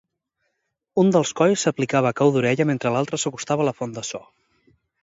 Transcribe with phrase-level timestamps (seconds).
[1.01, 4.27] Un dels colls s'aplicava a cau d'orella mentre l'altre s'acostava a la font de so.